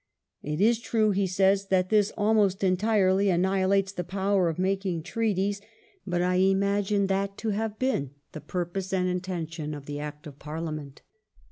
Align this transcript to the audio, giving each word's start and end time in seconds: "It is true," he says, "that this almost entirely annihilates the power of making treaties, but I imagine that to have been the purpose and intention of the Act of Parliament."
"It 0.41 0.59
is 0.59 0.79
true," 0.79 1.11
he 1.11 1.27
says, 1.27 1.67
"that 1.67 1.89
this 1.89 2.11
almost 2.17 2.63
entirely 2.63 3.29
annihilates 3.29 3.91
the 3.91 4.03
power 4.03 4.49
of 4.49 4.57
making 4.57 5.03
treaties, 5.03 5.61
but 6.07 6.23
I 6.23 6.37
imagine 6.37 7.05
that 7.05 7.37
to 7.37 7.49
have 7.49 7.77
been 7.77 8.09
the 8.31 8.41
purpose 8.41 8.93
and 8.93 9.07
intention 9.07 9.75
of 9.75 9.85
the 9.85 9.99
Act 9.99 10.25
of 10.25 10.39
Parliament." 10.39 11.03